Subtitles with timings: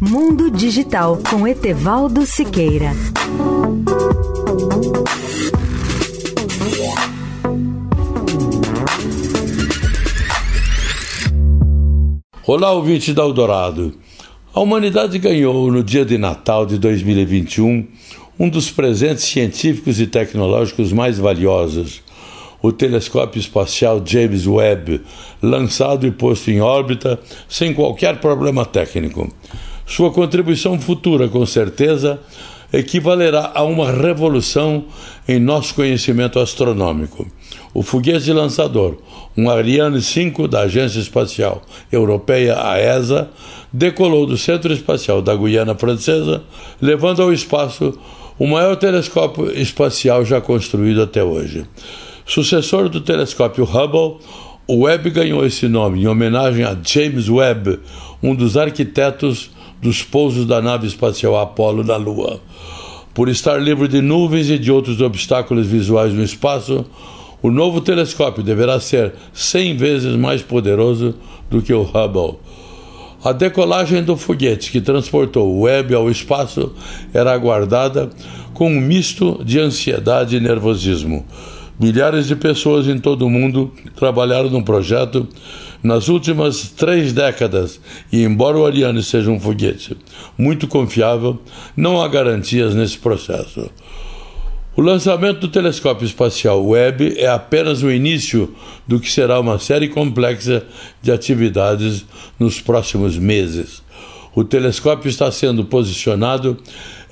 [0.00, 2.90] Mundo Digital com Etevaldo Siqueira.
[12.46, 13.94] Olá, ouvinte da Eldorado.
[14.52, 17.86] A humanidade ganhou no dia de Natal de 2021
[18.38, 22.02] um dos presentes científicos e tecnológicos mais valiosos,
[22.60, 25.02] o telescópio espacial James Webb,
[25.40, 29.32] lançado e posto em órbita sem qualquer problema técnico.
[29.86, 32.18] Sua contribuição futura, com certeza,
[32.72, 34.84] equivalerá a uma revolução
[35.28, 37.26] em nosso conhecimento astronômico.
[37.72, 38.96] O foguete lançador,
[39.36, 43.28] um Ariane 5 da Agência Espacial Europeia, a ESA,
[43.72, 46.42] decolou do Centro Espacial da Guiana Francesa,
[46.80, 47.98] levando ao espaço
[48.38, 51.64] o maior telescópio espacial já construído até hoje.
[52.26, 54.18] Sucessor do telescópio Hubble,
[54.66, 57.78] o Webb ganhou esse nome em homenagem a James Webb,
[58.22, 62.40] um dos arquitetos dos pousos da nave espacial Apollo na Lua.
[63.12, 66.84] Por estar livre de nuvens e de outros obstáculos visuais no espaço,
[67.42, 71.14] o novo telescópio deverá ser 100 vezes mais poderoso
[71.50, 72.38] do que o Hubble.
[73.22, 76.72] A decolagem do foguete que transportou o Webb ao espaço
[77.12, 78.10] era aguardada
[78.52, 81.24] com um misto de ansiedade e nervosismo.
[81.78, 85.28] Milhares de pessoas em todo o mundo trabalharam no projeto
[85.82, 87.80] nas últimas três décadas
[88.12, 89.96] e, embora o Ariane seja um foguete
[90.38, 91.38] muito confiável,
[91.76, 93.68] não há garantias nesse processo.
[94.76, 98.52] O lançamento do telescópio espacial Webb é apenas o início
[98.88, 100.64] do que será uma série complexa
[101.00, 102.04] de atividades
[102.40, 103.83] nos próximos meses.
[104.34, 106.56] O telescópio está sendo posicionado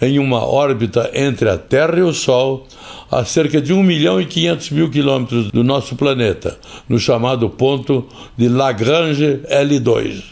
[0.00, 2.66] em uma órbita entre a Terra e o Sol,
[3.10, 8.06] a cerca de 1 milhão e 500 mil quilômetros do nosso planeta, no chamado ponto
[8.36, 10.22] de Lagrange L2.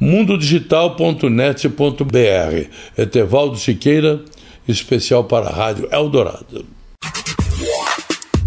[0.00, 4.20] mundodigital.net.br Etevaldo Siqueira,
[4.66, 6.66] especial para a Rádio Eldorado.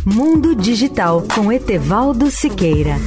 [0.06, 2.97] Mundo Digital com Etevaldo Siqueira.